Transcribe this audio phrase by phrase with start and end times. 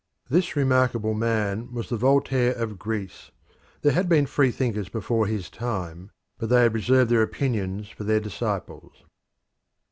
[0.31, 3.29] This remarkable man was the Voltaire of Greece;
[3.83, 8.03] there had been free thinkers before his time, but they had reserved their opinions for
[8.03, 9.03] their disciples.